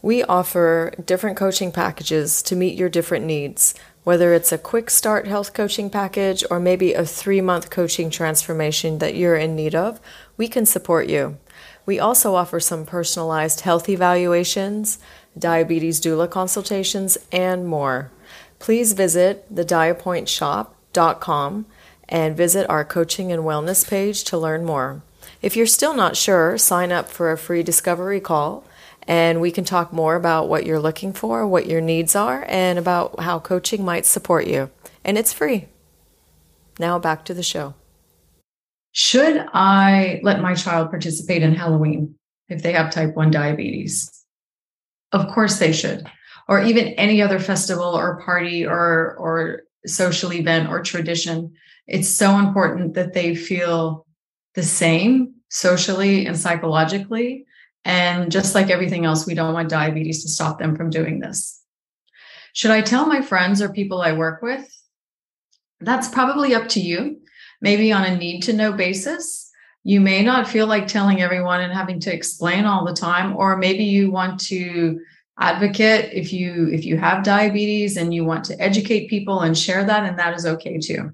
We 0.00 0.24
offer 0.24 0.92
different 1.04 1.36
coaching 1.36 1.70
packages 1.70 2.42
to 2.42 2.56
meet 2.56 2.76
your 2.76 2.88
different 2.88 3.24
needs, 3.24 3.74
whether 4.02 4.34
it's 4.34 4.50
a 4.50 4.58
quick 4.58 4.90
start 4.90 5.28
health 5.28 5.54
coaching 5.54 5.88
package 5.88 6.42
or 6.50 6.58
maybe 6.58 6.92
a 6.92 7.06
three 7.06 7.40
month 7.40 7.70
coaching 7.70 8.10
transformation 8.10 8.98
that 8.98 9.14
you're 9.14 9.36
in 9.36 9.54
need 9.54 9.74
of, 9.74 10.00
we 10.36 10.48
can 10.48 10.66
support 10.66 11.08
you. 11.08 11.38
We 11.84 11.98
also 11.98 12.34
offer 12.34 12.60
some 12.60 12.86
personalized 12.86 13.62
health 13.62 13.88
evaluations, 13.88 14.98
diabetes 15.38 16.00
doula 16.00 16.30
consultations, 16.30 17.18
and 17.30 17.66
more. 17.66 18.10
Please 18.58 18.92
visit 18.92 19.54
thediapointshop.com 19.54 21.66
and 22.08 22.36
visit 22.36 22.70
our 22.70 22.84
coaching 22.84 23.32
and 23.32 23.42
wellness 23.42 23.88
page 23.88 24.22
to 24.24 24.38
learn 24.38 24.64
more. 24.64 25.02
If 25.40 25.56
you're 25.56 25.66
still 25.66 25.94
not 25.94 26.16
sure, 26.16 26.58
sign 26.58 26.92
up 26.92 27.08
for 27.08 27.32
a 27.32 27.38
free 27.38 27.62
discovery 27.62 28.20
call 28.20 28.64
and 29.08 29.40
we 29.40 29.50
can 29.50 29.64
talk 29.64 29.92
more 29.92 30.14
about 30.14 30.48
what 30.48 30.64
you're 30.64 30.78
looking 30.78 31.12
for, 31.12 31.46
what 31.46 31.66
your 31.66 31.80
needs 31.80 32.14
are, 32.14 32.44
and 32.48 32.78
about 32.78 33.20
how 33.20 33.38
coaching 33.38 33.84
might 33.84 34.06
support 34.06 34.46
you. 34.46 34.70
And 35.04 35.18
it's 35.18 35.32
free. 35.32 35.66
Now 36.78 36.98
back 36.98 37.24
to 37.24 37.34
the 37.34 37.42
show. 37.42 37.74
Should 38.92 39.46
I 39.52 40.20
let 40.22 40.40
my 40.40 40.54
child 40.54 40.90
participate 40.90 41.42
in 41.42 41.54
Halloween 41.54 42.14
if 42.48 42.62
they 42.62 42.72
have 42.72 42.92
type 42.92 43.14
1 43.14 43.30
diabetes? 43.30 44.10
Of 45.12 45.28
course 45.28 45.58
they 45.58 45.72
should. 45.72 46.06
Or 46.48 46.60
even 46.60 46.88
any 46.94 47.22
other 47.22 47.38
festival 47.38 47.96
or 47.96 48.20
party 48.20 48.66
or 48.66 49.16
or 49.16 49.62
social 49.86 50.32
event 50.32 50.68
or 50.68 50.82
tradition. 50.82 51.52
It's 51.86 52.08
so 52.08 52.38
important 52.38 52.94
that 52.94 53.14
they 53.14 53.34
feel 53.34 54.06
the 54.54 54.62
same 54.62 55.34
socially 55.48 56.26
and 56.26 56.38
psychologically 56.38 57.46
and 57.84 58.30
just 58.30 58.54
like 58.54 58.70
everything 58.70 59.04
else, 59.04 59.26
we 59.26 59.34
don't 59.34 59.54
want 59.54 59.68
diabetes 59.68 60.22
to 60.22 60.28
stop 60.28 60.58
them 60.58 60.76
from 60.76 60.90
doing 60.90 61.18
this. 61.18 61.60
Should 62.52 62.70
I 62.70 62.80
tell 62.80 63.06
my 63.06 63.22
friends 63.22 63.60
or 63.60 63.70
people 63.70 64.02
I 64.02 64.12
work 64.12 64.42
with? 64.42 64.68
That's 65.80 66.08
probably 66.08 66.54
up 66.54 66.68
to 66.70 66.80
you, 66.80 67.21
maybe 67.62 67.92
on 67.92 68.04
a 68.04 68.16
need 68.16 68.42
to 68.42 68.52
know 68.52 68.72
basis. 68.72 69.50
You 69.84 70.00
may 70.00 70.22
not 70.22 70.46
feel 70.46 70.66
like 70.66 70.86
telling 70.86 71.22
everyone 71.22 71.62
and 71.62 71.72
having 71.72 71.98
to 72.00 72.14
explain 72.14 72.66
all 72.66 72.84
the 72.84 72.92
time, 72.92 73.34
or 73.34 73.56
maybe 73.56 73.84
you 73.84 74.10
want 74.10 74.38
to 74.48 75.00
advocate 75.38 76.12
if 76.12 76.30
you 76.30 76.68
if 76.68 76.84
you 76.84 76.98
have 76.98 77.24
diabetes 77.24 77.96
and 77.96 78.12
you 78.12 78.24
want 78.24 78.44
to 78.44 78.60
educate 78.60 79.08
people 79.08 79.40
and 79.40 79.56
share 79.56 79.82
that 79.82 80.04
and 80.04 80.18
that 80.18 80.34
is 80.34 80.44
okay 80.44 80.78
too 80.78 81.10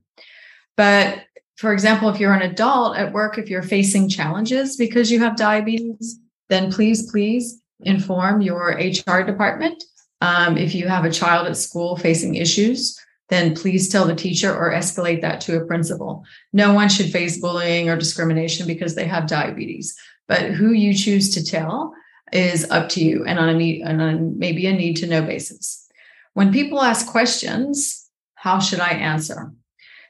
but 0.77 1.21
for 1.57 1.73
example 1.73 2.09
if 2.09 2.19
you're 2.19 2.35
an 2.35 2.43
adult 2.43 2.97
at 2.97 3.13
work 3.13 3.39
if 3.39 3.49
you're 3.49 3.63
facing 3.63 4.09
challenges 4.09 4.77
because 4.77 5.09
you 5.13 5.21
have 5.21 5.37
diabetes 5.37 6.19
then 6.49 6.73
please, 6.73 7.11
please 7.11 7.61
inform 7.81 8.41
your 8.41 8.71
HR 8.71 9.23
department. 9.23 9.83
Um, 10.21 10.59
if 10.59 10.75
you 10.75 10.89
have 10.89 11.05
a 11.05 11.13
child 11.13 11.47
at 11.47 11.57
school 11.57 11.97
facing 11.97 12.35
issues, 12.35 12.99
then 13.29 13.55
please 13.55 13.89
tell 13.89 14.07
the 14.07 14.15
teacher 14.15 14.55
or 14.55 14.73
escalate 14.73 15.21
that 15.21 15.41
to 15.43 15.57
a 15.57 15.65
principal. 15.67 16.25
No 16.53 16.73
one 16.73 16.89
should 16.89 17.11
face 17.11 17.41
bullying 17.41 17.89
or 17.89 17.97
discrimination 17.97 18.67
because 18.67 18.95
they 18.95 19.07
have 19.07 19.27
diabetes. 19.27 19.97
But 20.27 20.51
who 20.53 20.73
you 20.73 20.95
choose 20.95 21.35
to 21.35 21.45
tell 21.45 21.95
is 22.33 22.71
up 22.71 22.89
to 22.91 23.05
you 23.05 23.25
and 23.25 23.39
on 23.39 23.49
a 23.49 23.55
need, 23.55 23.83
and 23.83 24.01
on 24.01 24.39
maybe 24.39 24.67
a 24.67 24.73
need 24.73 24.97
to 24.99 25.07
know 25.07 25.23
basis. 25.23 25.87
When 26.35 26.53
people 26.53 26.83
ask 26.83 27.07
questions, 27.07 28.09
how 28.35 28.61
should 28.61 28.81
I 28.81 28.91
answer? 28.91 29.53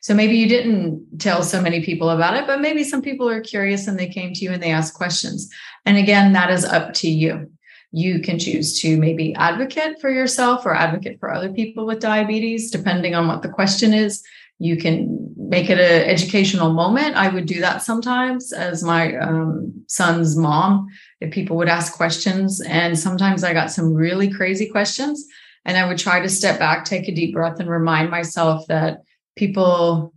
So 0.01 0.15
maybe 0.15 0.37
you 0.37 0.49
didn't 0.49 1.19
tell 1.19 1.43
so 1.43 1.61
many 1.61 1.85
people 1.85 2.11
about 2.11 2.35
it, 2.35 2.47
but 2.47 2.61
maybe 2.61 2.85
some 2.85 3.03
people 3.03 3.29
are 3.29 3.41
curious 3.41 3.89
and 3.89 3.99
they 3.99 4.09
came 4.09 4.33
to 4.35 4.45
you 4.45 4.53
and 4.53 4.63
they 4.63 4.71
asked 4.71 4.95
questions. 4.95 5.51
And 5.87 5.97
again, 5.97 6.33
that 6.35 6.51
is 6.51 6.65
up 6.65 6.95
to 6.95 7.11
you. 7.11 7.51
You 7.91 8.21
can 8.21 8.39
choose 8.39 8.81
to 8.81 8.99
maybe 8.99 9.35
advocate 9.35 10.01
for 10.01 10.11
yourself 10.11 10.67
or 10.67 10.75
advocate 10.75 11.19
for 11.19 11.33
other 11.33 11.53
people 11.53 11.87
with 11.87 12.01
diabetes, 12.01 12.71
depending 12.71 13.15
on 13.15 13.29
what 13.29 13.43
the 13.43 13.49
question 13.49 13.95
is. 13.95 14.23
You 14.59 14.77
can 14.77 15.35
make 15.37 15.71
it 15.71 15.79
an 15.79 16.09
educational 16.09 16.73
moment. 16.73 17.17
I 17.17 17.29
would 17.29 17.47
do 17.47 17.61
that 17.61 17.83
sometimes 17.83 18.53
as 18.53 18.83
my 18.83 19.17
um, 19.17 19.85
son's 19.87 20.37
mom, 20.37 20.89
if 21.21 21.33
people 21.33 21.57
would 21.57 21.69
ask 21.69 21.95
questions. 21.95 22.61
And 22.61 22.99
sometimes 22.99 23.45
I 23.45 23.53
got 23.53 23.71
some 23.71 23.95
really 23.95 24.29
crazy 24.29 24.69
questions. 24.69 25.25
And 25.65 25.77
I 25.77 25.87
would 25.87 25.99
try 25.99 26.21
to 26.21 26.29
step 26.29 26.59
back, 26.59 26.85
take 26.85 27.09
a 27.09 27.15
deep 27.15 27.35
breath, 27.35 27.61
and 27.61 27.71
remind 27.71 28.11
myself 28.11 28.67
that 28.69 29.03
people 29.37 30.13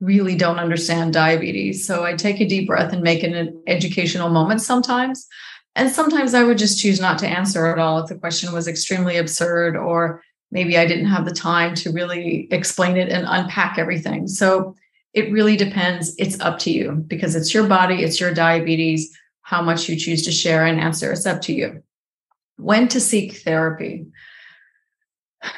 really 0.00 0.34
don't 0.34 0.58
understand 0.58 1.12
diabetes. 1.12 1.86
So 1.86 2.04
I 2.04 2.14
take 2.14 2.40
a 2.40 2.48
deep 2.48 2.66
breath 2.66 2.92
and 2.92 3.02
make 3.02 3.22
it 3.22 3.32
an 3.32 3.62
educational 3.66 4.28
moment 4.28 4.60
sometimes. 4.60 5.26
And 5.76 5.90
sometimes 5.90 6.34
I 6.34 6.44
would 6.44 6.58
just 6.58 6.80
choose 6.80 7.00
not 7.00 7.18
to 7.18 7.28
answer 7.28 7.66
at 7.66 7.78
all 7.78 7.98
if 7.98 8.08
the 8.08 8.14
question 8.14 8.52
was 8.52 8.68
extremely 8.68 9.16
absurd 9.16 9.76
or 9.76 10.22
maybe 10.50 10.78
I 10.78 10.86
didn't 10.86 11.06
have 11.06 11.24
the 11.24 11.32
time 11.32 11.74
to 11.76 11.90
really 11.90 12.46
explain 12.52 12.96
it 12.96 13.08
and 13.10 13.26
unpack 13.28 13.76
everything. 13.76 14.28
So 14.28 14.76
it 15.12 15.32
really 15.32 15.56
depends. 15.56 16.14
It's 16.16 16.38
up 16.40 16.58
to 16.60 16.70
you 16.70 16.92
because 16.92 17.34
it's 17.34 17.52
your 17.52 17.66
body, 17.66 18.02
it's 18.02 18.20
your 18.20 18.32
diabetes, 18.32 19.16
how 19.42 19.62
much 19.62 19.88
you 19.88 19.96
choose 19.96 20.22
to 20.24 20.32
share 20.32 20.64
and 20.64 20.80
answer. 20.80 21.12
It's 21.12 21.26
up 21.26 21.42
to 21.42 21.52
you. 21.52 21.82
When 22.56 22.86
to 22.88 23.00
seek 23.00 23.38
therapy? 23.38 24.06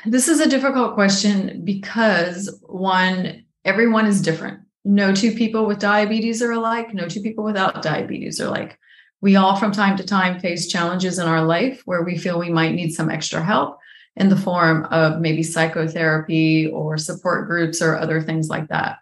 This 0.07 0.29
is 0.29 0.41
a 0.41 0.49
difficult 0.49 0.95
question 0.95 1.63
because 1.65 2.59
one, 2.63 3.45
everyone 3.65 4.07
is 4.07 4.23
different. 4.23 4.61
No 4.85 5.15
two 5.15 5.33
people 5.33 5.67
with 5.67 5.79
diabetes 5.79 6.43
are 6.43 6.53
alike, 6.53 6.95
no 6.95 7.07
two 7.07 7.21
people 7.21 7.45
without 7.45 7.83
diabetes 7.83 8.41
are 8.41 8.47
alike. 8.47 8.79
We 9.21 9.37
all, 9.37 9.57
from 9.57 9.73
time 9.73 9.97
to 9.97 10.05
time, 10.05 10.41
face 10.41 10.69
challenges 10.69 11.19
in 11.19 11.27
our 11.27 11.45
life 11.45 11.83
where 11.85 12.03
we 12.03 12.19
feel 12.19 12.39
we 12.39 12.51
might 12.51 12.75
need 12.75 12.93
some 12.93 13.11
extra 13.11 13.43
help 13.43 13.79
in 14.17 14.29
the 14.29 14.37
form 14.37 14.85
of 14.91 15.21
maybe 15.21 15.43
psychotherapy 15.43 16.69
or 16.69 16.97
support 16.97 17.47
groups 17.47 17.83
or 17.83 17.97
other 17.97 18.21
things 18.21 18.49
like 18.49 18.69
that. 18.69 18.99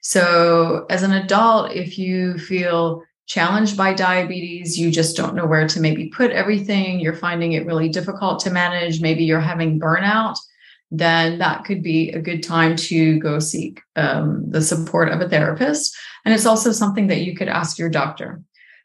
So, 0.00 0.84
as 0.90 1.02
an 1.02 1.12
adult, 1.12 1.72
if 1.72 1.98
you 1.98 2.38
feel 2.38 3.02
challenged 3.26 3.76
by 3.76 3.94
diabetes, 3.94 4.78
you 4.78 4.90
just 4.90 5.16
don't 5.16 5.34
know 5.34 5.46
where 5.46 5.66
to 5.66 5.80
maybe 5.80 6.08
put 6.08 6.30
everything, 6.30 7.00
you're 7.00 7.14
finding 7.14 7.52
it 7.52 7.64
really 7.64 7.88
difficult 7.88 8.40
to 8.40 8.50
manage, 8.50 9.00
maybe 9.00 9.24
you're 9.24 9.40
having 9.40 9.80
burnout, 9.80 10.36
then 10.90 11.38
that 11.38 11.64
could 11.64 11.82
be 11.82 12.10
a 12.10 12.20
good 12.20 12.42
time 12.42 12.76
to 12.76 13.18
go 13.18 13.38
seek 13.38 13.80
um, 13.96 14.44
the 14.50 14.60
support 14.60 15.08
of 15.08 15.20
a 15.20 15.28
therapist. 15.28 15.96
And 16.24 16.34
it's 16.34 16.46
also 16.46 16.70
something 16.70 17.06
that 17.06 17.22
you 17.22 17.34
could 17.34 17.48
ask 17.48 17.78
your 17.78 17.88
doctor. 17.88 18.42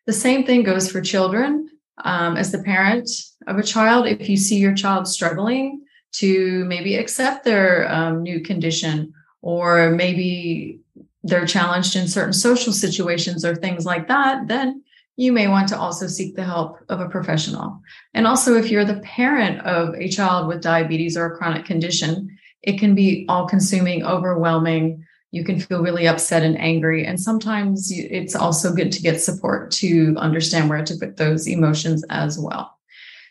The 0.10 0.14
same 0.14 0.44
thing 0.44 0.64
goes 0.64 0.92
for 0.92 1.02
children. 1.02 1.70
Um, 2.04 2.36
as 2.36 2.52
the 2.52 2.64
parent 2.64 3.08
of 3.46 3.60
a 3.60 3.64
child, 3.64 4.08
if 4.08 4.28
you 4.28 4.38
see 4.38 4.58
your 4.58 4.74
child 4.74 5.08
struggling 5.08 5.86
to 6.14 6.66
maybe 6.66 6.96
accept 6.96 7.44
their 7.44 7.88
um, 7.94 8.24
new 8.24 8.40
condition, 8.40 9.14
or 9.44 9.92
maybe 9.92 10.80
they're 11.22 11.46
challenged 11.46 11.96
in 11.96 12.08
certain 12.08 12.34
social 12.34 12.74
situations 12.74 13.46
or 13.46 13.54
things 13.54 13.86
like 13.86 14.08
that, 14.08 14.48
then 14.48 14.84
you 15.16 15.32
may 15.32 15.48
want 15.48 15.68
to 15.68 15.78
also 15.78 16.08
seek 16.08 16.36
the 16.36 16.44
help 16.44 16.80
of 16.90 17.02
a 17.02 17.10
professional. 17.10 17.80
And 18.16 18.26
also, 18.26 18.56
if 18.56 18.72
you're 18.72 18.86
the 18.86 19.02
parent 19.02 19.62
of 19.62 19.94
a 19.94 20.10
child 20.10 20.48
with 20.48 20.64
diabetes 20.64 21.18
or 21.18 21.28
a 21.28 21.38
chronic 21.38 21.66
condition, 21.66 22.36
it 22.64 22.80
can 22.80 22.96
be 22.96 23.28
all 23.30 23.48
consuming, 23.48 24.04
overwhelming. 24.04 25.06
You 25.32 25.44
can 25.44 25.60
feel 25.60 25.84
really 25.84 26.08
upset 26.08 26.44
and 26.44 26.60
angry. 26.60 27.06
And 27.06 27.20
sometimes 27.20 27.92
it's 27.92 28.36
also 28.36 28.74
good 28.74 28.92
to 28.92 29.02
get 29.02 29.22
support 29.22 29.72
to 29.72 30.16
understand 30.18 30.70
where 30.70 30.84
to 30.84 30.96
put 30.96 31.18
those 31.18 31.48
emotions 31.48 32.04
as 32.10 32.40
well. 32.40 32.78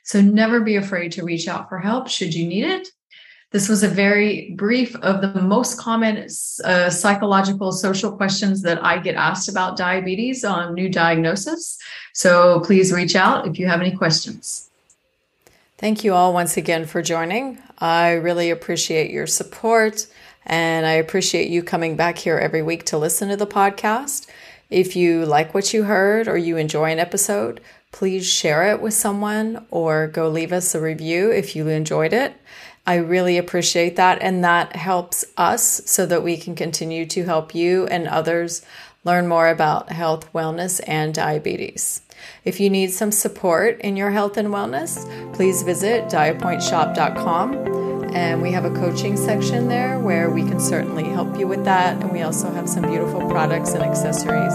So 0.05 0.21
never 0.21 0.61
be 0.61 0.76
afraid 0.76 1.12
to 1.12 1.25
reach 1.25 1.49
out 1.49 1.69
for 1.69 1.78
help 1.78 2.09
should 2.09 2.35
you 2.35 2.47
need 2.47 2.64
it. 2.64 2.88
This 3.50 3.69
was 3.69 3.83
a 3.83 3.88
very 3.88 4.52
brief 4.57 4.95
of 4.97 5.23
the 5.23 5.40
most 5.40 5.78
common 5.78 6.28
uh, 6.64 6.90
psychological 6.90 7.73
social 7.73 8.12
questions 8.12 8.61
that 8.62 8.85
I 8.85 8.99
get 8.99 9.14
asked 9.14 9.49
about 9.49 9.78
diabetes 9.78 10.45
on 10.45 10.75
new 10.75 10.90
diagnosis. 10.90 11.78
So 12.12 12.61
please 12.61 12.93
reach 12.93 13.17
out 13.17 13.47
if 13.47 13.59
you 13.59 13.67
have 13.67 13.81
any 13.81 13.97
questions. 13.97 14.69
Thank 15.78 16.05
you 16.05 16.12
all 16.12 16.35
once 16.35 16.57
again 16.57 16.85
for 16.85 17.00
joining. 17.00 17.59
I 17.78 18.12
really 18.12 18.50
appreciate 18.50 19.11
your 19.11 19.26
support 19.26 20.07
and 20.49 20.87
I 20.87 20.93
appreciate 20.93 21.50
you 21.50 21.62
coming 21.62 21.95
back 21.95 22.19
here 22.19 22.38
every 22.38 22.62
week 22.62 22.85
to 22.87 22.99
listen 22.99 23.28
to 23.28 23.37
the 23.37 23.47
podcast. 23.47 24.26
If 24.71 24.97
you 24.97 25.25
like 25.25 25.55
what 25.55 25.73
you 25.73 25.85
heard 25.85 26.26
or 26.26 26.37
you 26.37 26.57
enjoy 26.57 26.90
an 26.90 26.99
episode, 26.99 27.61
please 27.93 28.26
share 28.26 28.71
it 28.73 28.81
with 28.81 28.95
someone 28.95 29.67
or 29.71 30.09
go 30.09 30.28
leave 30.28 30.52
us 30.52 30.75
a 30.75 30.81
review 30.81 31.31
if 31.31 31.55
you 31.55 31.69
enjoyed 31.69 32.12
it. 32.12 32.35
I 32.87 32.97
really 32.97 33.37
appreciate 33.37 33.97
that. 33.97 34.23
And 34.23 34.43
that 34.45 34.75
helps 34.75 35.25
us 35.37 35.83
so 35.85 36.07
that 36.07 36.25
we 36.25 36.38
can 36.38 36.55
continue 36.55 37.05
to 37.07 37.25
help 37.25 37.55
you 37.55 37.87
and 37.87 38.09
others 38.09 38.64
learn 39.05 39.28
more 39.28 39.49
about 39.49 39.93
health, 39.93 40.33
wellness, 40.33 40.81
and 40.87 41.14
diabetes. 41.14 42.00
If 42.45 42.61
you 42.61 42.71
need 42.71 42.93
some 42.93 43.12
support 43.12 43.81
in 43.81 43.97
your 43.97 44.11
health 44.11 44.37
and 44.37 44.49
wellness, 44.49 45.05
please 45.35 45.62
visit 45.62 46.05
diapointshop.com. 46.07 47.77
And 48.12 48.40
we 48.42 48.52
have 48.52 48.64
a 48.64 48.71
coaching 48.71 49.16
section 49.16 49.68
there 49.68 49.99
where 49.99 50.30
we 50.30 50.42
can 50.42 50.60
certainly 50.60 51.04
help 51.04 51.38
you 51.38 51.47
with 51.47 51.64
that. 51.64 52.00
And 52.02 52.12
we 52.12 52.23
also 52.23 52.50
have 52.50 52.68
some 52.68 52.82
beautiful 52.82 53.28
products 53.28 53.73
and 53.73 53.82
accessories 53.82 54.54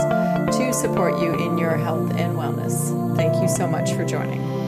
to 0.57 0.73
support 0.73 1.21
you 1.21 1.33
in 1.33 1.57
your 1.57 1.77
health 1.77 2.11
and 2.15 2.37
wellness. 2.37 3.15
Thank 3.15 3.41
you 3.41 3.47
so 3.47 3.67
much 3.67 3.93
for 3.93 4.05
joining. 4.05 4.62